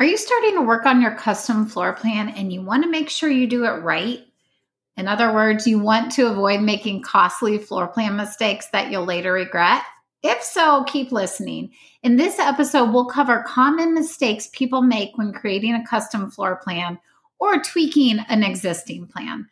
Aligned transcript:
Are 0.00 0.06
you 0.06 0.16
starting 0.16 0.54
to 0.54 0.62
work 0.62 0.86
on 0.86 1.02
your 1.02 1.14
custom 1.14 1.66
floor 1.66 1.92
plan 1.92 2.30
and 2.30 2.50
you 2.50 2.62
want 2.62 2.84
to 2.84 2.88
make 2.88 3.10
sure 3.10 3.28
you 3.28 3.46
do 3.46 3.66
it 3.66 3.82
right? 3.82 4.20
In 4.96 5.06
other 5.06 5.30
words, 5.30 5.66
you 5.66 5.78
want 5.78 6.10
to 6.12 6.26
avoid 6.26 6.62
making 6.62 7.02
costly 7.02 7.58
floor 7.58 7.86
plan 7.86 8.16
mistakes 8.16 8.66
that 8.72 8.90
you'll 8.90 9.04
later 9.04 9.34
regret? 9.34 9.82
If 10.22 10.42
so, 10.42 10.84
keep 10.84 11.12
listening. 11.12 11.72
In 12.02 12.16
this 12.16 12.38
episode, 12.38 12.94
we'll 12.94 13.10
cover 13.10 13.44
common 13.46 13.92
mistakes 13.92 14.48
people 14.54 14.80
make 14.80 15.18
when 15.18 15.34
creating 15.34 15.74
a 15.74 15.86
custom 15.86 16.30
floor 16.30 16.56
plan 16.64 16.98
or 17.38 17.62
tweaking 17.62 18.20
an 18.30 18.42
existing 18.42 19.06
plan. 19.06 19.50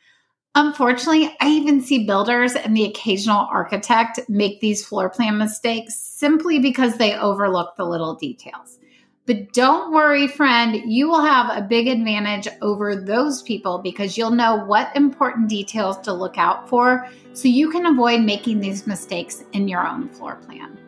Unfortunately, 0.55 1.37
I 1.43 1.49
even 1.51 1.83
see 1.83 2.07
builders 2.07 2.55
and 2.55 2.75
the 2.75 2.87
occasional 2.87 3.46
architect 3.53 4.19
make 4.30 4.62
these 4.62 4.83
floor 4.83 5.11
plan 5.11 5.37
mistakes 5.37 5.95
simply 5.99 6.59
because 6.59 6.96
they 6.96 7.15
overlook 7.15 7.77
the 7.77 7.85
little 7.85 8.15
details. 8.15 8.79
But 9.29 9.53
don't 9.53 9.93
worry, 9.93 10.27
friend, 10.27 10.91
you 10.91 11.07
will 11.07 11.21
have 11.21 11.55
a 11.55 11.61
big 11.61 11.86
advantage 11.86 12.49
over 12.63 12.96
those 12.96 13.43
people 13.43 13.77
because 13.77 14.17
you'll 14.17 14.31
know 14.31 14.64
what 14.64 14.91
important 14.96 15.50
details 15.50 15.99
to 15.99 16.14
look 16.14 16.39
out 16.39 16.67
for 16.67 17.07
so 17.35 17.46
you 17.46 17.69
can 17.69 17.85
avoid 17.85 18.22
making 18.22 18.61
these 18.61 18.86
mistakes 18.86 19.45
in 19.53 19.69
your 19.69 19.86
own 19.86 20.09
floor 20.09 20.36
plan. 20.36 20.79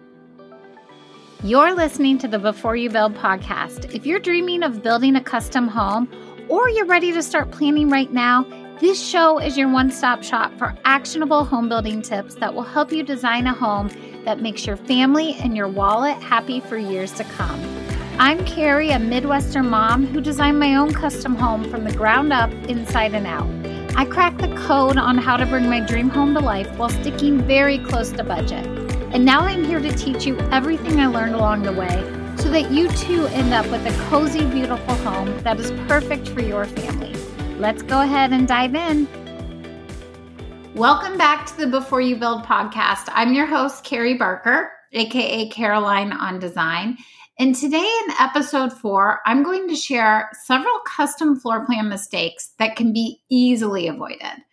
You're 1.45 1.75
listening 1.75 2.17
to 2.17 2.29
the 2.29 2.39
Before 2.39 2.77
You 2.77 2.89
Build 2.89 3.15
podcast. 3.15 3.95
If 3.95 4.07
you're 4.07 4.19
dreaming 4.19 4.63
of 4.63 4.83
building 4.83 5.17
a 5.17 5.23
custom 5.23 5.69
home 5.69 6.11
or 6.49 6.71
you're 6.71 6.87
ready 6.87 7.13
to 7.13 7.23
start 7.23 7.51
planning 7.51 7.91
right 7.91 8.11
now, 8.11 8.47
this 8.81 9.07
show 9.07 9.39
is 9.39 9.59
your 9.59 9.69
one 9.69 9.91
stop 9.91 10.23
shop 10.23 10.51
for 10.57 10.75
actionable 10.87 11.45
home 11.45 11.69
building 11.69 12.01
tips 12.01 12.37
that 12.37 12.55
will 12.55 12.63
help 12.63 12.91
you 12.91 13.03
design 13.03 13.47
a 13.47 13.53
home 13.53 13.91
that 14.25 14.41
makes 14.41 14.67
your 14.67 14.79
family 14.79 15.35
and 15.35 15.55
your 15.55 15.69
wallet 15.69 16.17
happy 16.23 16.61
for 16.61 16.79
years 16.79 17.13
to 17.13 17.25
come. 17.25 17.80
I'm 18.23 18.45
Carrie, 18.45 18.91
a 18.91 18.99
Midwestern 18.99 19.71
mom 19.71 20.05
who 20.05 20.21
designed 20.21 20.61
my 20.61 20.75
own 20.75 20.93
custom 20.93 21.35
home 21.35 21.65
from 21.71 21.85
the 21.85 21.95
ground 21.95 22.35
up, 22.35 22.53
inside 22.69 23.15
and 23.15 23.27
out. 23.27 23.49
I 23.97 24.05
cracked 24.05 24.43
the 24.43 24.55
code 24.57 24.99
on 24.99 25.17
how 25.17 25.39
to 25.39 25.47
bring 25.47 25.71
my 25.71 25.81
dream 25.81 26.11
home 26.11 26.35
to 26.35 26.41
life 26.41 26.71
while 26.77 26.91
sticking 26.91 27.41
very 27.41 27.79
close 27.79 28.13
to 28.13 28.23
budget. 28.23 28.67
And 29.15 29.25
now 29.25 29.41
I'm 29.41 29.65
here 29.65 29.81
to 29.81 29.91
teach 29.97 30.27
you 30.27 30.39
everything 30.51 31.01
I 31.01 31.07
learned 31.07 31.35
along 31.35 31.63
the 31.63 31.73
way 31.73 31.97
so 32.37 32.51
that 32.51 32.71
you 32.71 32.89
too 32.89 33.25
end 33.29 33.55
up 33.55 33.65
with 33.71 33.87
a 33.87 34.11
cozy, 34.11 34.45
beautiful 34.45 34.97
home 34.97 35.43
that 35.43 35.59
is 35.59 35.71
perfect 35.89 36.29
for 36.29 36.43
your 36.43 36.67
family. 36.67 37.15
Let's 37.59 37.81
go 37.81 38.03
ahead 38.03 38.35
and 38.35 38.47
dive 38.47 38.75
in. 38.75 39.09
Welcome 40.75 41.17
back 41.17 41.47
to 41.47 41.57
the 41.57 41.69
Before 41.69 42.03
You 42.03 42.17
Build 42.17 42.43
podcast. 42.43 43.09
I'm 43.15 43.33
your 43.33 43.47
host, 43.47 43.83
Carrie 43.83 44.19
Barker, 44.19 44.73
aka 44.93 45.49
Caroline 45.49 46.13
on 46.13 46.39
Design. 46.39 46.99
And 47.41 47.57
today 47.57 47.79
in 47.79 48.15
episode 48.21 48.71
four, 48.71 49.21
I'm 49.25 49.43
going 49.43 49.67
to 49.69 49.75
share 49.75 50.29
several 50.45 50.79
custom 50.81 51.41
floor 51.41 51.65
plan 51.65 51.89
mistakes 51.89 52.51
that 52.59 52.77
can 52.77 52.93
be 52.93 53.23
easily 53.31 53.89
avoided. 53.89 54.45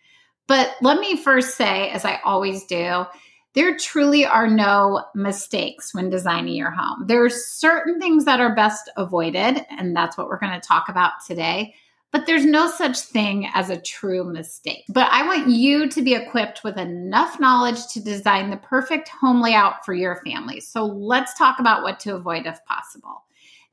But 0.46 0.74
let 0.80 0.98
me 0.98 1.14
first 1.14 1.54
say, 1.58 1.90
as 1.90 2.06
I 2.06 2.18
always 2.24 2.64
do, 2.64 3.04
there 3.52 3.76
truly 3.76 4.24
are 4.24 4.48
no 4.48 5.04
mistakes 5.14 5.92
when 5.92 6.08
designing 6.08 6.54
your 6.54 6.70
home. 6.70 7.04
There 7.06 7.22
are 7.22 7.28
certain 7.28 8.00
things 8.00 8.24
that 8.24 8.40
are 8.40 8.54
best 8.54 8.90
avoided, 8.96 9.66
and 9.68 9.94
that's 9.94 10.16
what 10.16 10.28
we're 10.28 10.38
going 10.38 10.58
to 10.58 10.66
talk 10.66 10.88
about 10.88 11.12
today. 11.26 11.74
But 12.10 12.26
there's 12.26 12.46
no 12.46 12.70
such 12.70 12.98
thing 12.98 13.50
as 13.54 13.68
a 13.68 13.80
true 13.80 14.24
mistake. 14.24 14.84
But 14.88 15.10
I 15.12 15.26
want 15.26 15.48
you 15.48 15.88
to 15.90 16.02
be 16.02 16.14
equipped 16.14 16.64
with 16.64 16.78
enough 16.78 17.38
knowledge 17.38 17.86
to 17.88 18.02
design 18.02 18.50
the 18.50 18.56
perfect 18.56 19.08
home 19.08 19.42
layout 19.42 19.84
for 19.84 19.92
your 19.92 20.22
family. 20.24 20.60
So 20.60 20.84
let's 20.86 21.34
talk 21.34 21.58
about 21.58 21.82
what 21.82 22.00
to 22.00 22.14
avoid 22.14 22.46
if 22.46 22.64
possible. 22.64 23.24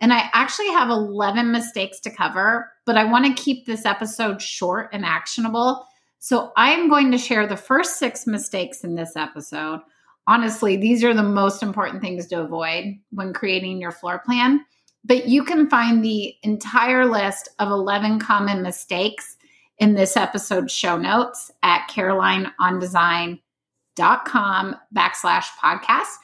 And 0.01 0.11
I 0.11 0.29
actually 0.33 0.69
have 0.69 0.89
11 0.89 1.51
mistakes 1.51 2.01
to 2.01 2.09
cover, 2.09 2.71
but 2.85 2.97
I 2.97 3.05
want 3.05 3.25
to 3.25 3.41
keep 3.41 3.65
this 3.65 3.85
episode 3.85 4.41
short 4.41 4.89
and 4.91 5.05
actionable. 5.05 5.85
So 6.19 6.51
I'm 6.57 6.89
going 6.89 7.11
to 7.11 7.17
share 7.17 7.47
the 7.47 7.55
first 7.55 7.97
six 7.99 8.27
mistakes 8.27 8.83
in 8.83 8.95
this 8.95 9.15
episode. 9.15 9.79
Honestly, 10.27 10.75
these 10.75 11.03
are 11.03 11.13
the 11.13 11.23
most 11.23 11.63
important 11.63 12.01
things 12.01 12.27
to 12.27 12.41
avoid 12.41 12.95
when 13.11 13.31
creating 13.31 13.79
your 13.79 13.91
floor 13.91 14.21
plan. 14.25 14.65
But 15.05 15.27
you 15.27 15.43
can 15.43 15.69
find 15.69 16.03
the 16.03 16.35
entire 16.41 17.05
list 17.05 17.49
of 17.59 17.69
11 17.69 18.17
common 18.19 18.63
mistakes 18.63 19.37
in 19.77 19.93
this 19.93 20.17
episode's 20.17 20.73
show 20.73 20.97
notes 20.97 21.51
at 21.61 21.87
carolineondesign.com 21.89 24.75
backslash 24.95 25.45
podcast. 25.61 26.15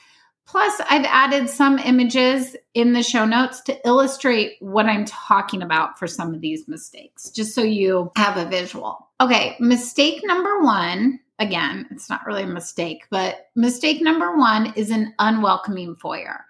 Plus, 0.47 0.81
I've 0.89 1.05
added 1.05 1.47
some 1.49 1.77
images 1.79 2.57
in 2.73 2.93
the 2.93 3.03
show 3.03 3.23
notes 3.23 3.61
to 3.61 3.87
illustrate 3.87 4.57
what 4.59 4.87
I'm 4.87 5.05
talking 5.05 5.61
about 5.61 5.99
for 5.99 6.07
some 6.07 6.33
of 6.33 6.41
these 6.41 6.67
mistakes, 6.67 7.29
just 7.29 7.53
so 7.53 7.61
you 7.61 8.11
have 8.15 8.35
a 8.35 8.49
visual. 8.49 9.07
Okay, 9.21 9.55
mistake 9.59 10.21
number 10.25 10.61
one 10.61 11.19
again, 11.39 11.87
it's 11.89 12.09
not 12.09 12.25
really 12.25 12.43
a 12.43 12.47
mistake, 12.47 13.05
but 13.09 13.49
mistake 13.55 14.01
number 14.01 14.35
one 14.37 14.73
is 14.75 14.91
an 14.91 15.13
unwelcoming 15.19 15.95
foyer 15.95 16.45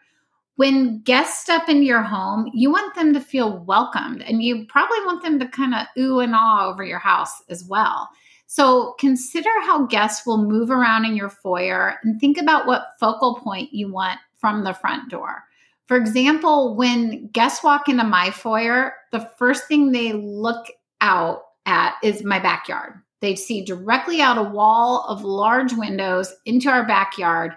when 0.62 1.02
guests 1.02 1.42
step 1.42 1.68
into 1.70 1.86
your 1.86 2.04
home, 2.04 2.48
you 2.54 2.70
want 2.70 2.94
them 2.94 3.14
to 3.14 3.20
feel 3.20 3.58
welcomed 3.66 4.22
and 4.22 4.44
you 4.44 4.64
probably 4.70 5.00
want 5.08 5.24
them 5.24 5.40
to 5.40 5.48
kind 5.48 5.74
of 5.74 5.88
ooh 5.98 6.20
and 6.20 6.36
ah 6.36 6.68
over 6.68 6.84
your 6.84 7.00
house 7.00 7.42
as 7.50 7.64
well. 7.64 8.08
So 8.46 8.94
consider 9.00 9.50
how 9.62 9.88
guests 9.88 10.24
will 10.24 10.38
move 10.38 10.70
around 10.70 11.06
in 11.06 11.16
your 11.16 11.32
foyer 11.32 11.98
and 12.04 12.22
think 12.22 12.38
about 12.38 12.68
what 12.68 12.90
focal 13.00 13.40
point 13.40 13.74
you 13.74 13.92
want 13.92 14.20
from 14.36 14.64
the 14.64 14.76
front 14.76 15.10
door. 15.10 15.46
For 15.88 15.98
example, 15.98 16.76
when 16.76 17.26
guests 17.30 17.64
walk 17.64 17.90
into 17.90 18.04
my 18.04 18.30
foyer, 18.30 18.94
the 19.12 19.32
first 19.40 19.68
thing 19.68 19.92
they 19.92 20.14
look 20.14 20.68
out 21.02 21.42
at 21.66 21.96
is 22.04 22.24
my 22.24 22.38
backyard. 22.38 23.02
They 23.22 23.34
see 23.34 23.66
directly 23.66 24.22
out 24.22 24.38
a 24.38 24.44
wall 24.44 25.06
of 25.08 25.24
large 25.24 25.74
windows 25.74 26.32
into 26.46 26.70
our 26.70 26.86
backyard 26.86 27.54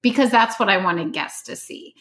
because 0.00 0.30
that's 0.30 0.58
what 0.58 0.70
I 0.70 0.82
wanted 0.82 1.12
guests 1.12 1.42
to 1.42 1.54
see. 1.54 1.94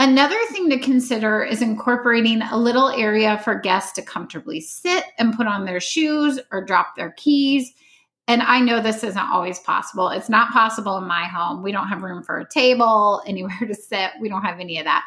Another 0.00 0.38
thing 0.50 0.70
to 0.70 0.78
consider 0.78 1.44
is 1.44 1.60
incorporating 1.60 2.40
a 2.40 2.56
little 2.56 2.88
area 2.88 3.38
for 3.44 3.54
guests 3.54 3.92
to 3.92 4.02
comfortably 4.02 4.58
sit 4.58 5.04
and 5.18 5.36
put 5.36 5.46
on 5.46 5.66
their 5.66 5.78
shoes 5.78 6.40
or 6.50 6.64
drop 6.64 6.96
their 6.96 7.10
keys. 7.18 7.70
And 8.26 8.40
I 8.40 8.60
know 8.60 8.80
this 8.80 9.04
isn't 9.04 9.18
always 9.18 9.58
possible. 9.58 10.08
It's 10.08 10.30
not 10.30 10.54
possible 10.54 10.96
in 10.96 11.04
my 11.04 11.24
home. 11.24 11.62
We 11.62 11.70
don't 11.70 11.88
have 11.88 12.02
room 12.02 12.22
for 12.22 12.38
a 12.38 12.48
table, 12.48 13.22
anywhere 13.26 13.60
to 13.60 13.74
sit. 13.74 14.12
We 14.22 14.30
don't 14.30 14.40
have 14.40 14.58
any 14.58 14.78
of 14.78 14.86
that. 14.86 15.04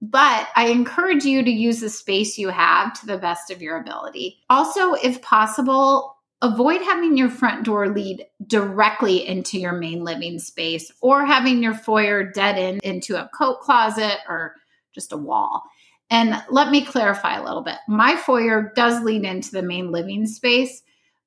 But 0.00 0.48
I 0.56 0.68
encourage 0.68 1.26
you 1.26 1.42
to 1.44 1.50
use 1.50 1.80
the 1.80 1.90
space 1.90 2.38
you 2.38 2.48
have 2.48 2.98
to 3.00 3.06
the 3.06 3.18
best 3.18 3.50
of 3.50 3.60
your 3.60 3.82
ability. 3.82 4.38
Also, 4.48 4.94
if 4.94 5.20
possible, 5.20 6.16
avoid 6.42 6.82
having 6.82 7.16
your 7.16 7.30
front 7.30 7.64
door 7.64 7.88
lead 7.88 8.26
directly 8.46 9.26
into 9.26 9.58
your 9.58 9.72
main 9.72 10.04
living 10.04 10.38
space 10.40 10.92
or 11.00 11.24
having 11.24 11.62
your 11.62 11.74
foyer 11.74 12.24
dead 12.24 12.58
end 12.58 12.80
into 12.82 13.16
a 13.16 13.30
coat 13.32 13.60
closet 13.60 14.18
or 14.28 14.56
just 14.92 15.12
a 15.12 15.16
wall. 15.16 15.62
And 16.10 16.42
let 16.50 16.70
me 16.70 16.84
clarify 16.84 17.38
a 17.38 17.44
little 17.44 17.62
bit. 17.62 17.76
My 17.88 18.16
foyer 18.16 18.72
does 18.74 19.02
lead 19.02 19.24
into 19.24 19.52
the 19.52 19.62
main 19.62 19.92
living 19.92 20.26
space, 20.26 20.82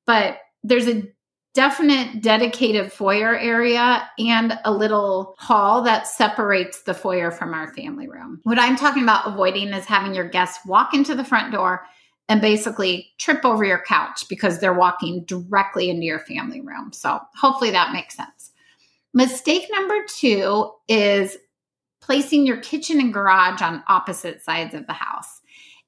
but 0.05 0.37
there's 0.63 0.87
a 0.87 1.03
definite 1.55 2.21
dedicated 2.21 2.91
foyer 2.91 3.35
area 3.37 4.07
and 4.19 4.59
a 4.65 4.71
little 4.71 5.35
hall 5.39 5.81
that 5.83 6.05
separates 6.05 6.83
the 6.83 6.93
foyer 6.93 7.31
from 7.31 7.53
our 7.53 7.73
family 7.73 8.09
room. 8.09 8.41
What 8.43 8.59
I'm 8.59 8.75
talking 8.75 9.03
about 9.03 9.25
avoiding 9.25 9.69
is 9.69 9.85
having 9.85 10.13
your 10.13 10.27
guests 10.27 10.63
walk 10.65 10.93
into 10.93 11.15
the 11.15 11.23
front 11.23 11.53
door 11.53 11.85
and 12.27 12.41
basically 12.41 13.13
trip 13.17 13.45
over 13.45 13.63
your 13.63 13.83
couch 13.85 14.27
because 14.29 14.59
they're 14.59 14.73
walking 14.73 15.23
directly 15.25 15.89
into 15.89 16.03
your 16.03 16.19
family 16.19 16.61
room. 16.61 16.91
So 16.91 17.19
hopefully 17.35 17.71
that 17.71 17.93
makes 17.93 18.15
sense. 18.15 18.51
Mistake 19.13 19.67
number 19.71 19.95
two 20.07 20.71
is 20.87 21.37
placing 22.01 22.45
your 22.45 22.57
kitchen 22.57 22.99
and 22.99 23.13
garage 23.13 23.61
on 23.61 23.83
opposite 23.87 24.41
sides 24.41 24.73
of 24.73 24.87
the 24.87 24.93
house. 24.93 25.41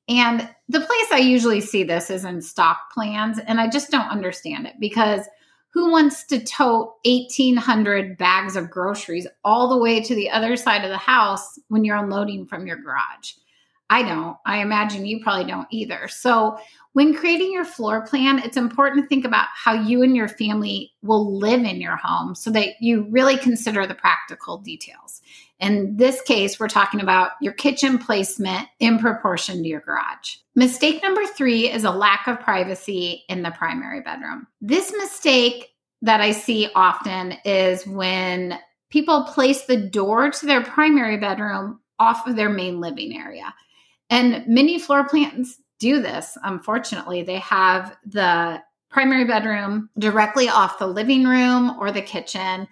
And 0.07 0.49
the 0.69 0.79
place 0.79 1.11
I 1.11 1.17
usually 1.17 1.59
see 1.59 1.83
this 1.83 2.09
is 2.09 2.23
in 2.23 2.41
stock 2.41 2.77
plans, 2.93 3.39
and 3.45 3.59
I 3.59 3.69
just 3.69 3.91
don't 3.91 4.09
understand 4.09 4.65
it 4.65 4.75
because 4.79 5.27
who 5.73 5.91
wants 5.91 6.25
to 6.27 6.43
tote 6.43 6.93
1800 7.03 8.17
bags 8.17 8.55
of 8.55 8.71
groceries 8.71 9.27
all 9.43 9.67
the 9.67 9.77
way 9.77 10.01
to 10.01 10.15
the 10.15 10.29
other 10.29 10.55
side 10.55 10.83
of 10.83 10.89
the 10.89 10.97
house 10.97 11.59
when 11.67 11.83
you're 11.83 11.97
unloading 11.97 12.47
from 12.47 12.65
your 12.65 12.77
garage? 12.77 13.33
I 13.89 14.03
don't. 14.03 14.37
I 14.45 14.61
imagine 14.61 15.05
you 15.05 15.21
probably 15.21 15.45
don't 15.45 15.67
either. 15.71 16.07
So, 16.07 16.57
when 16.93 17.13
creating 17.13 17.53
your 17.53 17.63
floor 17.63 18.07
plan, 18.07 18.39
it's 18.39 18.57
important 18.57 19.03
to 19.03 19.07
think 19.07 19.23
about 19.23 19.47
how 19.53 19.73
you 19.73 20.01
and 20.01 20.15
your 20.15 20.27
family 20.27 20.91
will 21.03 21.37
live 21.37 21.63
in 21.63 21.79
your 21.79 21.95
home 21.95 22.33
so 22.33 22.49
that 22.49 22.81
you 22.81 23.05
really 23.11 23.37
consider 23.37 23.85
the 23.85 23.93
practical 23.93 24.57
details. 24.57 25.21
In 25.59 25.95
this 25.95 26.21
case, 26.21 26.59
we're 26.59 26.67
talking 26.67 26.99
about 26.99 27.31
your 27.39 27.53
kitchen 27.53 27.99
placement 27.99 28.67
in 28.79 28.97
proportion 28.97 29.61
to 29.61 29.67
your 29.67 29.81
garage. 29.81 30.37
Mistake 30.55 31.03
number 31.03 31.23
three 31.25 31.71
is 31.71 31.83
a 31.83 31.91
lack 31.91 32.27
of 32.27 32.39
privacy 32.39 33.23
in 33.29 33.43
the 33.43 33.51
primary 33.51 34.01
bedroom. 34.01 34.47
This 34.59 34.91
mistake 34.97 35.69
that 36.01 36.19
I 36.19 36.31
see 36.31 36.67
often 36.73 37.33
is 37.45 37.85
when 37.85 38.57
people 38.89 39.25
place 39.25 39.65
the 39.65 39.77
door 39.77 40.31
to 40.31 40.45
their 40.47 40.63
primary 40.63 41.17
bedroom 41.17 41.79
off 41.99 42.27
of 42.27 42.35
their 42.35 42.49
main 42.49 42.79
living 42.79 43.15
area. 43.17 43.53
And 44.09 44.47
many 44.47 44.79
floor 44.79 45.07
plans 45.07 45.57
do 45.79 46.01
this. 46.01 46.37
Unfortunately, 46.43 47.23
they 47.23 47.39
have 47.39 47.97
the 48.05 48.61
primary 48.89 49.25
bedroom 49.25 49.89
directly 49.99 50.49
off 50.49 50.79
the 50.79 50.87
living 50.87 51.25
room 51.25 51.77
or 51.79 51.91
the 51.91 52.01
kitchen, 52.01 52.67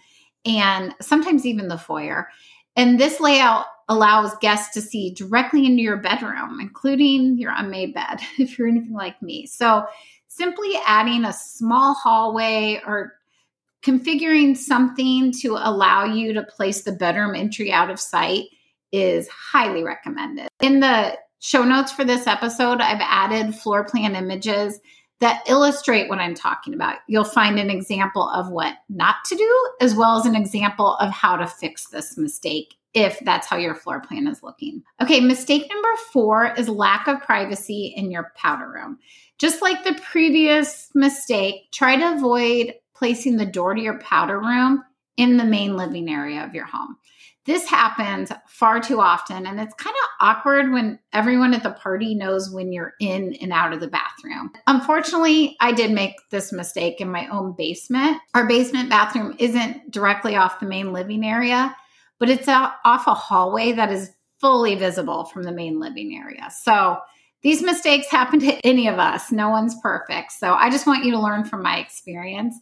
and 0.46 0.96
sometimes 1.02 1.46
even 1.46 1.68
the 1.68 1.78
foyer. 1.78 2.30
And 2.76 3.00
this 3.00 3.20
layout 3.20 3.66
allows 3.90 4.36
guests 4.38 4.74
to 4.74 4.82
see 4.82 5.14
directly 5.14 5.66
into 5.66 5.82
your 5.82 5.98
bedroom, 5.98 6.60
including 6.60 7.38
your 7.38 7.54
unmade 7.56 7.94
bed, 7.94 8.20
if 8.40 8.58
you're 8.58 8.68
anything 8.68 8.94
like 8.94 9.22
me. 9.22 9.46
So, 9.46 9.86
simply 10.28 10.74
adding 10.86 11.24
a 11.24 11.32
small 11.32 11.94
hallway 11.94 12.82
or 12.86 13.14
configuring 13.84 14.58
something 14.58 15.32
to 15.32 15.56
allow 15.58 16.04
you 16.04 16.34
to 16.34 16.44
place 16.44 16.82
the 16.82 16.92
bedroom 16.92 17.36
entry 17.36 17.72
out 17.72 17.90
of 17.90 18.00
sight 18.00 18.46
is 18.92 19.30
highly 19.30 19.84
recommended. 19.84 20.48
In 20.62 20.80
the 20.80 21.18
show 21.46 21.64
notes 21.64 21.92
for 21.92 22.04
this 22.04 22.26
episode, 22.26 22.82
I've 22.82 23.02
added 23.02 23.54
floor 23.54 23.84
plan 23.84 24.16
images 24.16 24.80
that 25.20 25.44
illustrate 25.48 26.10
what 26.10 26.18
I'm 26.18 26.34
talking 26.34 26.74
about. 26.74 26.98
You'll 27.08 27.24
find 27.24 27.60
an 27.60 27.70
example 27.70 28.28
of 28.30 28.50
what 28.50 28.74
not 28.90 29.18
to 29.26 29.36
do, 29.36 29.70
as 29.80 29.94
well 29.94 30.18
as 30.18 30.26
an 30.26 30.36
example 30.36 30.96
of 30.96 31.12
how 31.12 31.36
to 31.38 31.46
fix 31.46 31.88
this 31.88 32.18
mistake 32.18 32.74
if 32.96 33.20
that's 33.20 33.46
how 33.46 33.58
your 33.58 33.76
floor 33.76 34.02
plan 34.02 34.26
is 34.28 34.42
looking. 34.42 34.82
Okay, 35.04 35.20
mistake 35.20 35.70
number 35.70 35.90
four 36.12 36.52
is 36.58 36.68
lack 36.68 37.08
of 37.08 37.22
privacy 37.22 37.94
in 37.96 38.10
your 38.10 38.32
powder 38.36 38.72
room. 38.72 38.98
Just 39.38 39.62
like 39.62 39.84
the 39.84 40.02
previous 40.02 40.90
mistake, 40.96 41.72
try 41.72 41.96
to 41.96 42.14
avoid 42.14 42.74
placing 42.96 43.38
the 43.38 43.46
door 43.46 43.76
to 43.76 43.82
your 43.82 44.00
powder 44.00 44.40
room 44.40 44.84
in 45.16 45.38
the 45.38 45.46
main 45.46 45.78
living 45.78 46.10
area 46.10 46.44
of 46.44 46.56
your 46.56 46.66
home. 46.66 46.98
This 47.46 47.68
happens 47.68 48.32
far 48.48 48.80
too 48.80 49.00
often, 49.00 49.46
and 49.46 49.60
it's 49.60 49.74
kind 49.76 49.96
of 50.04 50.28
awkward 50.28 50.72
when 50.72 50.98
everyone 51.14 51.54
at 51.54 51.62
the 51.62 51.72
party 51.72 52.16
knows 52.16 52.50
when 52.50 52.74
you're 52.74 52.96
in 53.00 53.36
and 53.36 53.54
out 53.54 53.72
of 53.72 53.80
the 53.80 53.88
bathroom. 53.88 54.52
Unfortunately, 54.66 55.56
I 55.62 55.72
did 55.72 55.92
make 55.92 56.16
this 56.32 56.52
mistake 56.52 57.00
in 57.00 57.12
my 57.12 57.28
own 57.28 57.54
basement. 57.56 58.18
Our 58.34 58.48
basement 58.48 58.90
bathroom 58.90 59.36
isn't 59.38 59.92
directly 59.92 60.36
off 60.36 60.60
the 60.60 60.66
main 60.66 60.92
living 60.92 61.24
area, 61.24 61.76
but 62.20 62.32
it's 62.32 62.48
off 62.48 63.08
a 63.08 63.14
hallway 63.14 63.74
that 63.74 63.92
is 63.92 64.10
fully 64.42 64.74
visible 64.74 65.26
from 65.26 65.44
the 65.44 65.52
main 65.52 65.80
living 65.80 66.18
area. 66.18 66.50
So, 66.50 66.98
these 67.46 67.62
mistakes 67.62 68.10
happen 68.10 68.40
to 68.40 68.54
any 68.66 68.88
of 68.88 68.98
us. 68.98 69.32
No 69.32 69.50
one's 69.52 69.80
perfect. 69.80 70.32
So 70.32 70.56
I 70.56 70.72
just 70.72 70.88
want 70.88 71.06
you 71.06 71.12
to 71.12 71.20
learn 71.20 71.44
from 71.46 71.62
my 71.62 71.78
experience. 71.78 72.56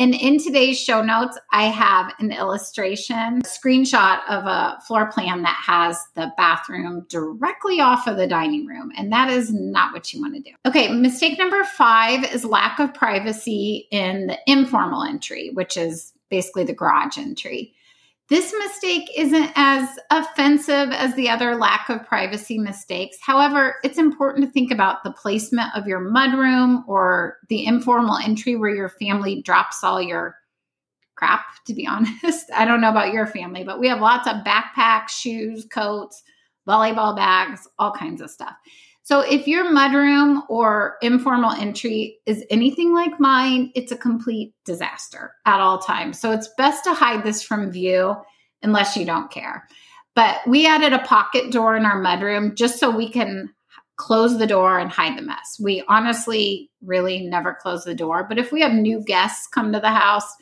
And 0.00 0.14
in 0.14 0.38
today's 0.38 0.80
show 0.80 1.02
notes, 1.02 1.36
I 1.52 1.64
have 1.64 2.14
an 2.20 2.32
illustration, 2.32 3.42
screenshot 3.42 4.20
of 4.30 4.46
a 4.46 4.78
floor 4.86 5.12
plan 5.12 5.42
that 5.42 5.62
has 5.66 6.02
the 6.14 6.32
bathroom 6.38 7.04
directly 7.10 7.82
off 7.82 8.06
of 8.06 8.16
the 8.16 8.26
dining 8.26 8.64
room. 8.64 8.92
And 8.96 9.12
that 9.12 9.28
is 9.28 9.52
not 9.52 9.92
what 9.92 10.10
you 10.14 10.22
want 10.22 10.36
to 10.36 10.40
do. 10.40 10.56
Okay, 10.64 10.90
mistake 10.90 11.38
number 11.38 11.62
five 11.64 12.24
is 12.32 12.46
lack 12.46 12.78
of 12.78 12.94
privacy 12.94 13.88
in 13.90 14.28
the 14.28 14.38
informal 14.46 15.02
entry, 15.02 15.50
which 15.52 15.76
is 15.76 16.14
basically 16.30 16.64
the 16.64 16.72
garage 16.72 17.18
entry. 17.18 17.74
This 18.30 18.54
mistake 18.56 19.10
isn't 19.16 19.50
as 19.56 19.98
offensive 20.12 20.92
as 20.92 21.16
the 21.16 21.28
other 21.28 21.56
lack 21.56 21.88
of 21.88 22.06
privacy 22.06 22.58
mistakes. 22.58 23.16
However, 23.20 23.74
it's 23.82 23.98
important 23.98 24.46
to 24.46 24.52
think 24.52 24.70
about 24.70 25.02
the 25.02 25.10
placement 25.10 25.74
of 25.74 25.88
your 25.88 25.98
mudroom 26.00 26.86
or 26.86 27.38
the 27.48 27.66
informal 27.66 28.18
entry 28.18 28.54
where 28.54 28.72
your 28.72 28.88
family 28.88 29.42
drops 29.42 29.82
all 29.82 30.00
your 30.00 30.36
crap, 31.16 31.44
to 31.66 31.74
be 31.74 31.86
honest. 31.88 32.52
I 32.54 32.64
don't 32.64 32.80
know 32.80 32.90
about 32.90 33.12
your 33.12 33.26
family, 33.26 33.64
but 33.64 33.80
we 33.80 33.88
have 33.88 34.00
lots 34.00 34.28
of 34.28 34.44
backpacks, 34.44 35.08
shoes, 35.08 35.66
coats, 35.68 36.22
volleyball 36.68 37.16
bags, 37.16 37.66
all 37.80 37.90
kinds 37.90 38.20
of 38.20 38.30
stuff. 38.30 38.54
So 39.10 39.22
if 39.22 39.48
your 39.48 39.64
mudroom 39.64 40.42
or 40.48 40.94
informal 41.02 41.50
entry 41.50 42.18
is 42.26 42.44
anything 42.48 42.94
like 42.94 43.18
mine, 43.18 43.72
it's 43.74 43.90
a 43.90 43.96
complete 43.96 44.54
disaster 44.64 45.32
at 45.46 45.58
all 45.58 45.80
times. 45.80 46.20
So 46.20 46.30
it's 46.30 46.48
best 46.56 46.84
to 46.84 46.94
hide 46.94 47.24
this 47.24 47.42
from 47.42 47.72
view 47.72 48.14
unless 48.62 48.96
you 48.96 49.04
don't 49.04 49.28
care. 49.28 49.66
But 50.14 50.38
we 50.46 50.64
added 50.64 50.92
a 50.92 51.00
pocket 51.00 51.50
door 51.50 51.76
in 51.76 51.86
our 51.86 52.00
mudroom 52.00 52.54
just 52.54 52.78
so 52.78 52.88
we 52.88 53.10
can 53.10 53.52
close 53.96 54.38
the 54.38 54.46
door 54.46 54.78
and 54.78 54.92
hide 54.92 55.18
the 55.18 55.22
mess. 55.22 55.58
We 55.60 55.82
honestly 55.88 56.70
really 56.80 57.26
never 57.26 57.52
close 57.52 57.82
the 57.82 57.96
door, 57.96 58.26
but 58.28 58.38
if 58.38 58.52
we 58.52 58.60
have 58.60 58.74
new 58.74 59.02
guests 59.04 59.48
come 59.48 59.72
to 59.72 59.80
the 59.80 59.90
house, 59.90 60.32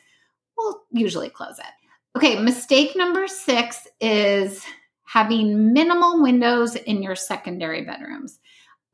we'll 0.59 0.83
usually 0.91 1.31
close 1.31 1.59
it. 1.59 2.19
Okay, 2.19 2.39
mistake 2.39 2.95
number 2.95 3.29
6 3.29 3.89
is 4.03 4.63
having 5.07 5.73
minimal 5.73 6.23
windows 6.23 6.77
in 6.77 7.03
your 7.03 7.17
secondary 7.17 7.83
bedrooms. 7.83 8.39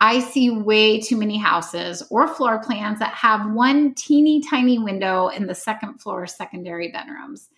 I 0.05 0.19
see 0.21 0.51
way 0.51 1.01
too 1.01 1.17
many 1.17 1.39
houses 1.39 2.03
or 2.11 2.29
floor 2.29 2.59
plans 2.63 2.99
that 2.99 3.15
have 3.15 3.53
one 3.53 3.95
teeny 3.95 4.43
tiny 4.43 4.79
window 4.79 5.29
in 5.29 5.47
the 5.47 5.55
second 5.55 5.97
floor 5.97 6.27
secondary 6.27 6.93
bedrooms. 6.93 7.49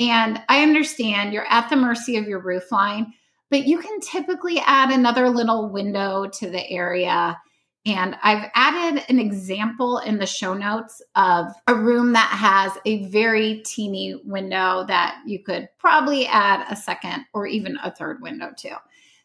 And 0.00 0.42
I 0.48 0.64
understand 0.64 1.32
you're 1.32 1.46
at 1.46 1.70
the 1.70 1.76
mercy 1.76 2.16
of 2.16 2.26
your 2.26 2.40
roof 2.40 2.72
line, 2.72 3.12
but 3.48 3.68
you 3.68 3.78
can 3.78 4.00
typically 4.00 4.58
add 4.58 4.90
another 4.90 5.30
little 5.30 5.70
window 5.70 6.26
to 6.26 6.50
the 6.50 6.68
area. 6.68 7.40
And 7.86 8.16
I've 8.24 8.50
added 8.56 9.04
an 9.08 9.20
example 9.20 9.98
in 9.98 10.18
the 10.18 10.26
show 10.26 10.52
notes 10.52 11.00
of 11.14 11.52
a 11.68 11.76
room 11.76 12.14
that 12.14 12.28
has 12.28 12.72
a 12.84 13.04
very 13.04 13.62
teeny 13.64 14.20
window 14.24 14.84
that 14.88 15.22
you 15.26 15.44
could 15.44 15.68
probably 15.78 16.26
add 16.26 16.66
a 16.68 16.74
second 16.74 17.26
or 17.32 17.46
even 17.46 17.78
a 17.84 17.94
third 17.94 18.20
window 18.20 18.50
to. 18.56 18.80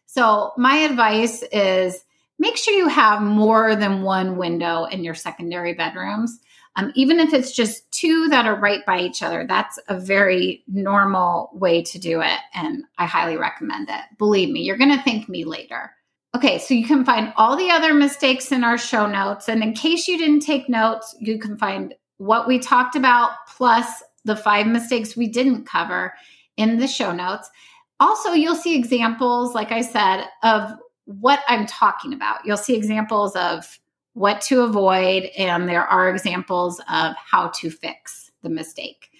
So, 0.06 0.52
my 0.56 0.76
advice 0.76 1.42
is 1.50 2.04
make 2.40 2.56
sure 2.56 2.74
you 2.74 2.88
have 2.88 3.22
more 3.22 3.76
than 3.76 4.02
one 4.02 4.36
window 4.36 4.86
in 4.86 5.04
your 5.04 5.14
secondary 5.14 5.74
bedrooms. 5.74 6.40
Um, 6.76 6.90
even 6.94 7.20
if 7.20 7.34
it's 7.34 7.52
just 7.52 7.90
two 7.92 8.28
that 8.28 8.46
are 8.46 8.58
right 8.58 8.84
by 8.86 9.00
each 9.00 9.22
other, 9.22 9.44
that's 9.46 9.78
a 9.88 9.98
very 9.98 10.64
normal 10.66 11.50
way 11.52 11.82
to 11.82 11.98
do 11.98 12.22
it. 12.22 12.38
And 12.54 12.84
I 12.96 13.06
highly 13.06 13.36
recommend 13.36 13.90
it. 13.90 14.00
Believe 14.18 14.48
me, 14.50 14.62
you're 14.62 14.78
going 14.78 14.96
to 14.96 15.02
thank 15.02 15.28
me 15.28 15.44
later. 15.44 15.92
Okay, 16.34 16.58
so 16.58 16.74
you 16.74 16.86
can 16.86 17.04
find 17.04 17.32
all 17.36 17.56
the 17.56 17.70
other 17.70 17.92
mistakes 17.92 18.52
in 18.52 18.64
our 18.64 18.78
show 18.78 19.06
notes. 19.06 19.48
And 19.48 19.62
in 19.62 19.74
case 19.74 20.08
you 20.08 20.16
didn't 20.16 20.40
take 20.40 20.68
notes, 20.68 21.14
you 21.18 21.38
can 21.38 21.58
find 21.58 21.92
what 22.18 22.46
we 22.46 22.58
talked 22.58 22.94
about 22.94 23.32
plus 23.48 24.02
the 24.24 24.36
five 24.36 24.66
mistakes 24.66 25.16
we 25.16 25.26
didn't 25.26 25.66
cover 25.66 26.14
in 26.56 26.78
the 26.78 26.86
show 26.86 27.12
notes. 27.12 27.50
Also, 27.98 28.32
you'll 28.32 28.54
see 28.54 28.76
examples, 28.76 29.54
like 29.54 29.72
I 29.72 29.82
said, 29.82 30.24
of 30.42 30.72
what 31.18 31.40
I'm 31.48 31.66
talking 31.66 32.12
about. 32.12 32.44
You'll 32.44 32.56
see 32.56 32.76
examples 32.76 33.34
of 33.36 33.78
what 34.14 34.40
to 34.42 34.62
avoid, 34.62 35.24
and 35.36 35.68
there 35.68 35.86
are 35.86 36.08
examples 36.08 36.80
of 36.92 37.14
how 37.16 37.48
to 37.56 37.70
fix 37.70 38.30
the 38.42 38.50
mistake. 38.50 39.10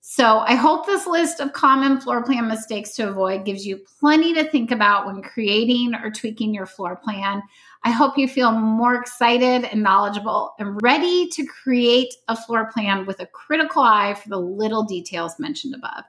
So, 0.00 0.38
I 0.38 0.54
hope 0.54 0.86
this 0.86 1.06
list 1.06 1.40
of 1.40 1.52
common 1.52 2.00
floor 2.00 2.22
plan 2.22 2.46
mistakes 2.46 2.94
to 2.94 3.08
avoid 3.08 3.44
gives 3.44 3.66
you 3.66 3.80
plenty 3.98 4.32
to 4.34 4.44
think 4.44 4.70
about 4.70 5.04
when 5.04 5.20
creating 5.20 5.94
or 5.96 6.12
tweaking 6.12 6.54
your 6.54 6.66
floor 6.66 6.94
plan. 6.94 7.42
I 7.82 7.90
hope 7.90 8.16
you 8.16 8.28
feel 8.28 8.52
more 8.52 8.94
excited 8.94 9.64
and 9.64 9.82
knowledgeable 9.82 10.54
and 10.60 10.80
ready 10.80 11.28
to 11.30 11.44
create 11.44 12.14
a 12.28 12.36
floor 12.36 12.70
plan 12.72 13.04
with 13.04 13.18
a 13.18 13.26
critical 13.26 13.82
eye 13.82 14.14
for 14.14 14.28
the 14.28 14.40
little 14.40 14.84
details 14.84 15.40
mentioned 15.40 15.74
above. 15.74 16.04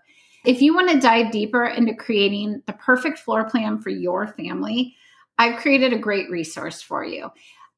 If 0.46 0.62
you 0.62 0.76
want 0.76 0.90
to 0.92 1.00
dive 1.00 1.32
deeper 1.32 1.66
into 1.66 1.96
creating 1.96 2.62
the 2.68 2.74
perfect 2.74 3.20
floor 3.20 3.50
plan 3.50 3.80
for 3.82 3.90
your 3.90 4.28
family, 4.28 4.96
I've 5.38 5.60
created 5.60 5.94
a 5.94 5.98
great 5.98 6.30
resource 6.30 6.82
for 6.82 7.06
you. 7.06 7.32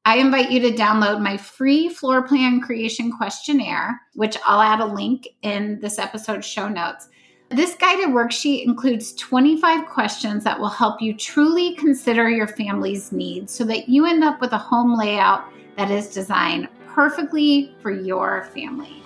I 0.04 0.16
invite 0.16 0.50
you 0.50 0.60
to 0.60 0.72
download 0.72 1.20
my 1.20 1.36
free 1.36 1.88
floor 1.90 2.22
plan 2.22 2.60
creation 2.60 3.12
questionnaire, 3.12 4.00
which 4.14 4.36
I'll 4.46 4.62
add 4.62 4.80
a 4.80 4.86
link 4.86 5.28
in 5.42 5.78
this 5.80 5.98
episode's 5.98 6.46
show 6.46 6.68
notes. 6.68 7.08
This 7.50 7.74
guided 7.74 8.08
worksheet 8.08 8.64
includes 8.64 9.12
25 9.14 9.86
questions 9.88 10.44
that 10.44 10.58
will 10.58 10.68
help 10.68 11.02
you 11.02 11.14
truly 11.14 11.74
consider 11.74 12.30
your 12.30 12.46
family's 12.46 13.12
needs 13.12 13.52
so 13.52 13.64
that 13.64 13.88
you 13.88 14.06
end 14.06 14.24
up 14.24 14.40
with 14.40 14.52
a 14.52 14.58
home 14.58 14.96
layout 14.96 15.44
that 15.76 15.90
is 15.90 16.14
designed 16.14 16.68
perfectly 16.86 17.74
for 17.80 17.90
your 17.90 18.44
family. 18.54 19.02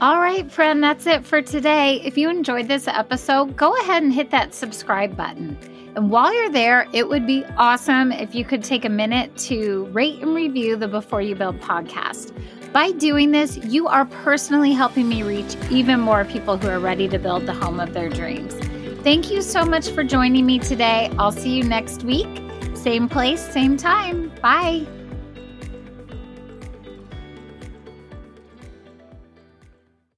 All 0.00 0.20
right, 0.20 0.50
friend, 0.50 0.82
that's 0.82 1.06
it 1.06 1.24
for 1.24 1.40
today. 1.40 2.00
If 2.02 2.18
you 2.18 2.28
enjoyed 2.28 2.68
this 2.68 2.86
episode, 2.86 3.56
go 3.56 3.76
ahead 3.80 4.02
and 4.02 4.12
hit 4.12 4.30
that 4.30 4.54
subscribe 4.54 5.16
button. 5.16 5.56
And 5.94 6.10
while 6.10 6.34
you're 6.34 6.50
there, 6.50 6.86
it 6.92 7.08
would 7.08 7.26
be 7.26 7.44
awesome 7.56 8.12
if 8.12 8.34
you 8.34 8.44
could 8.44 8.64
take 8.64 8.84
a 8.84 8.88
minute 8.88 9.36
to 9.38 9.84
rate 9.92 10.20
and 10.22 10.34
review 10.34 10.76
the 10.76 10.88
Before 10.88 11.20
You 11.20 11.34
Build 11.34 11.60
podcast. 11.60 12.32
By 12.72 12.92
doing 12.92 13.32
this, 13.32 13.58
you 13.58 13.86
are 13.86 14.06
personally 14.06 14.72
helping 14.72 15.06
me 15.08 15.22
reach 15.22 15.54
even 15.70 16.00
more 16.00 16.24
people 16.24 16.56
who 16.56 16.68
are 16.68 16.80
ready 16.80 17.06
to 17.08 17.18
build 17.18 17.44
the 17.44 17.52
home 17.52 17.78
of 17.78 17.92
their 17.92 18.08
dreams. 18.08 18.54
Thank 19.02 19.30
you 19.30 19.42
so 19.42 19.64
much 19.64 19.90
for 19.90 20.02
joining 20.02 20.46
me 20.46 20.58
today. 20.58 21.10
I'll 21.18 21.32
see 21.32 21.54
you 21.54 21.64
next 21.64 22.04
week. 22.04 22.42
Same 22.74 23.08
place, 23.08 23.40
same 23.40 23.76
time. 23.76 24.32
Bye. 24.40 24.86